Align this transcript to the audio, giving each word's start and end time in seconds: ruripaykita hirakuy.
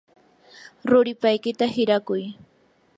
ruripaykita 0.89 1.65
hirakuy. 1.75 2.21